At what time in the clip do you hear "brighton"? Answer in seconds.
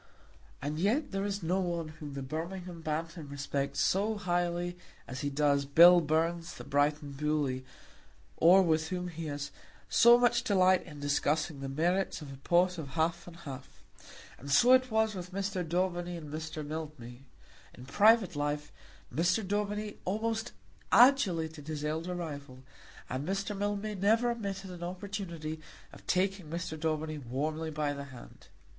6.63-7.11